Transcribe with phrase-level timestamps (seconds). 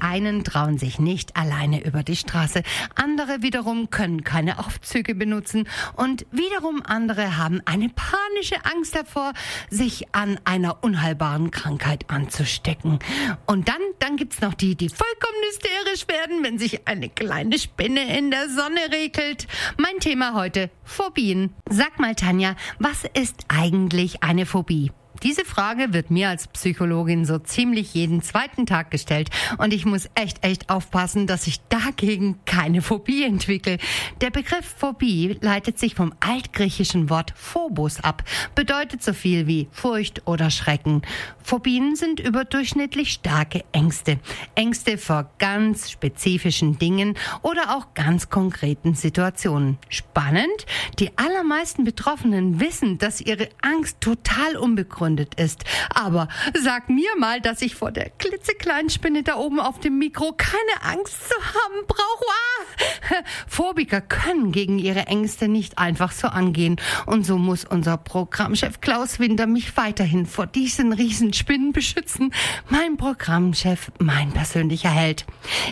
[0.00, 2.62] Einen trauen sich nicht alleine über die Straße,
[2.94, 9.32] andere wiederum können keine Aufzüge benutzen und wiederum andere haben eine panische Angst davor,
[9.70, 12.98] sich an einer unheilbaren Krankheit anzustecken.
[13.46, 18.16] Und dann, dann gibt's noch die, die vollkommen hysterisch werden, wenn sich eine kleine Spinne
[18.18, 19.46] in der Sonne regelt.
[19.76, 21.54] Mein Thema heute, Phobien.
[21.68, 24.92] Sag mal, Tanja, was ist eigentlich eine Phobie?
[25.22, 30.10] Diese Frage wird mir als Psychologin so ziemlich jeden zweiten Tag gestellt und ich muss
[30.14, 33.78] echt, echt aufpassen, dass ich dagegen keine Phobie entwickle.
[34.20, 40.26] Der Begriff Phobie leitet sich vom altgriechischen Wort Phobos ab, bedeutet so viel wie Furcht
[40.26, 41.02] oder Schrecken.
[41.42, 44.18] Phobien sind überdurchschnittlich starke Ängste.
[44.54, 49.78] Ängste vor ganz spezifischen Dingen oder auch ganz konkreten Situationen.
[49.88, 50.66] Spannend,
[50.98, 55.64] die allermeisten Betroffenen wissen, dass ihre Angst total unbegründet begründet ist.
[55.94, 56.28] Aber
[56.60, 60.82] sag mir mal, dass ich vor der klitzekleinen Spinne da oben auf dem Mikro keine
[60.82, 62.24] Angst zu haben brauche.
[62.28, 63.22] Ah!
[63.46, 66.76] Phobiker können gegen ihre Ängste nicht einfach so angehen.
[67.06, 72.32] Und so muss unser Programmchef Klaus Winter mich weiterhin vor diesen Riesenspinnen beschützen.
[72.68, 75.24] Mein Programmchef, mein persönlicher Held.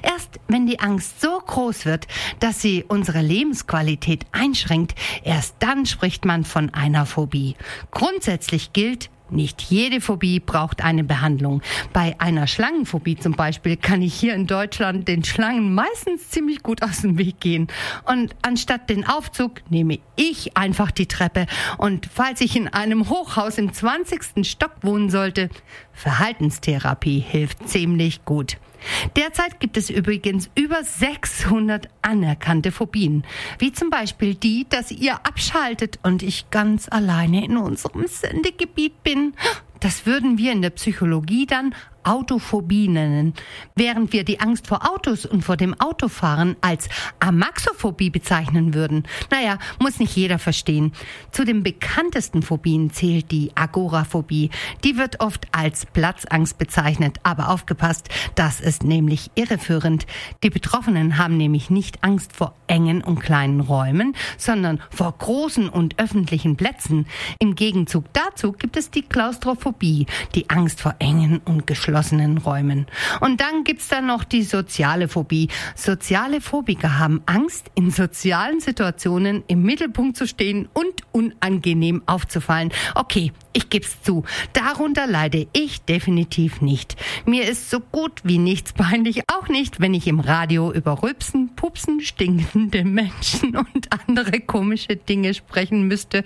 [0.02, 2.06] Erst wenn die Angst so groß wird,
[2.38, 7.56] dass sie unsere Lebensqualität einschränkt, erst dann spricht man von einer Phobie.
[7.90, 11.62] Grundsätzlich gilt, nicht jede Phobie braucht eine Behandlung.
[11.92, 16.82] Bei einer Schlangenphobie zum Beispiel kann ich hier in Deutschland den Schlangen meistens ziemlich gut
[16.82, 17.68] aus dem Weg gehen.
[18.04, 21.46] Und anstatt den Aufzug nehme ich einfach die Treppe.
[21.78, 24.46] Und falls ich in einem Hochhaus im 20.
[24.46, 25.48] Stock wohnen sollte,
[25.92, 28.58] Verhaltenstherapie hilft ziemlich gut.
[29.16, 33.24] Derzeit gibt es übrigens über 600 anerkannte Phobien,
[33.58, 39.34] wie zum Beispiel die, dass ihr abschaltet und ich ganz alleine in unserem Sendegebiet bin.
[39.80, 41.74] Das würden wir in der Psychologie dann
[42.04, 43.34] Autophobie nennen,
[43.74, 46.88] während wir die Angst vor Autos und vor dem Autofahren als
[47.18, 49.04] Amaxophobie bezeichnen würden.
[49.30, 50.92] Naja, muss nicht jeder verstehen.
[51.30, 54.50] Zu den bekanntesten Phobien zählt die Agoraphobie.
[54.84, 60.06] Die wird oft als Platzangst bezeichnet, aber aufgepasst, das ist nämlich irreführend.
[60.42, 65.98] Die Betroffenen haben nämlich nicht Angst vor engen und kleinen Räumen, sondern vor großen und
[65.98, 67.06] öffentlichen Plätzen.
[67.38, 72.86] Im Gegenzug dazu gibt es die Klaustrophobie, die Angst vor engen und geschlossenen geschlossenen Räumen.
[73.20, 75.48] Und dann gibt's da noch die soziale Phobie.
[75.76, 82.72] Soziale Phobiker haben Angst, in sozialen Situationen im Mittelpunkt zu stehen und unangenehm aufzufallen.
[82.94, 84.24] Okay, ich geb's zu.
[84.52, 86.96] Darunter leide ich definitiv nicht.
[87.24, 91.54] Mir ist so gut wie nichts peinlich, auch nicht, wenn ich im Radio über Rülpsen,
[91.54, 96.24] Pupsen, stinkende Menschen und andere komische Dinge sprechen müsste.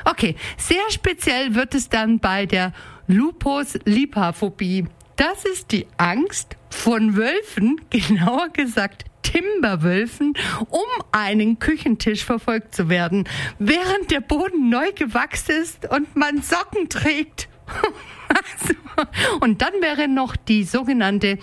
[0.04, 2.72] Okay, sehr speziell wird es dann bei der
[3.06, 4.86] Lupus Lipaphobie.
[5.16, 10.34] Das ist die Angst von Wölfen, genauer gesagt Timberwölfen,
[10.68, 13.28] um einen Küchentisch verfolgt zu werden,
[13.58, 17.48] während der Boden neu gewachsen ist und man Socken trägt.
[19.40, 21.38] und dann wäre noch die sogenannte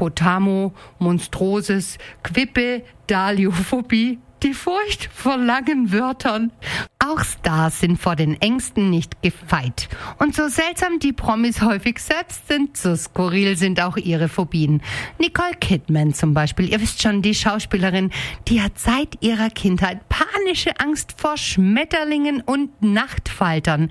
[0.00, 6.52] Hippopotamo monstrosis Quippe Daliophobie die Furcht vor langen Wörtern.
[6.98, 9.88] Auch Stars sind vor den Ängsten nicht gefeit.
[10.18, 14.82] Und so seltsam die Promis häufig selbst sind, so skurril sind auch ihre Phobien.
[15.18, 18.10] Nicole Kidman zum Beispiel, ihr wisst schon, die Schauspielerin,
[18.48, 23.90] die hat seit ihrer Kindheit panische Angst vor Schmetterlingen und Nachtfaltern.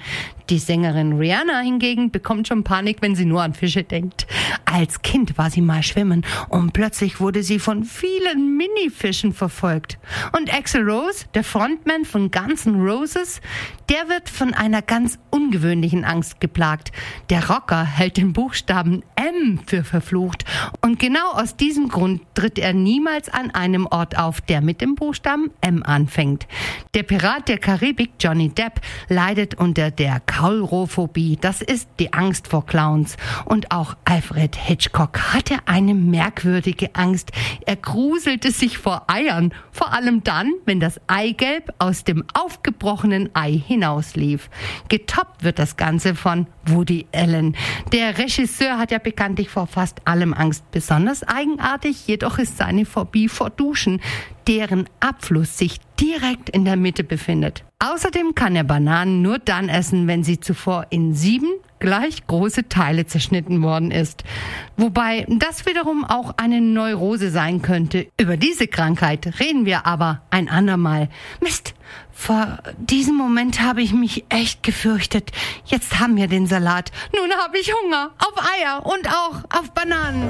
[0.50, 4.26] Die Sängerin Rihanna hingegen bekommt schon Panik, wenn sie nur an Fische denkt.
[4.66, 10.00] Als Kind war sie mal schwimmen und plötzlich wurde sie von vielen Minifischen verfolgt.
[10.40, 13.42] Und Axel Rose, der Frontman von Guns N' Roses,
[13.90, 16.94] der wird von einer ganz ungewöhnlichen Angst geplagt.
[17.30, 20.46] Der Rocker hält den Buchstaben M für verflucht.
[20.82, 24.96] Und genau aus diesem Grund tritt er niemals an einem Ort auf, der mit dem
[24.96, 26.48] Buchstaben M anfängt.
[26.94, 28.80] Der Pirat der Karibik, Johnny Depp,
[29.10, 31.38] leidet unter der Kaulrophobie.
[31.40, 33.18] Das ist die Angst vor Clowns.
[33.44, 37.32] Und auch Alfred Hitchcock hatte eine merkwürdige Angst.
[37.66, 39.54] Er gruselte sich vor Eiern.
[39.72, 44.50] Vor allem dann, wenn das Eigelb aus dem aufgebrochenen Ei hinauslief.
[44.88, 47.58] Getoppt wird das Ganze von Woody Allen.
[47.92, 50.70] Der Regisseur hat ja bekanntlich vor fast allem Angst.
[50.70, 54.02] Besonders eigenartig jedoch ist seine Phobie vor Duschen,
[54.48, 57.64] deren Abfluss sich direkt in der Mitte befindet.
[57.80, 61.50] Außerdem kann er Bananen nur dann essen, wenn sie zuvor in sieben
[61.80, 64.24] gleich große Teile zerschnitten worden ist.
[64.78, 68.08] Wobei das wiederum auch eine Neurose sein könnte.
[68.20, 71.10] Über diese Krankheit reden wir aber ein andermal.
[71.42, 71.74] Mist,
[72.12, 75.32] vor diesem Moment habe ich mich echt gefürchtet.
[75.66, 76.92] Jetzt haben wir den Salat.
[77.16, 80.30] Nun habe ich Hunger auf Eier und auch auf Bananen.